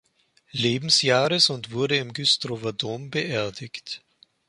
[0.55, 4.01] Lebensjahres und wurde im Güstrower Dom beerdigt.